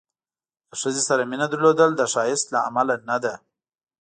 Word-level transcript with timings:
د 0.69 0.71
ښځې 0.81 1.01
سره 1.09 1.23
مینه 1.31 1.47
درلودل 1.51 1.89
د 1.95 2.01
ښایست 2.13 2.47
له 2.53 2.59
امله 2.69 2.95
نه 3.09 3.17
ده. 3.23 3.33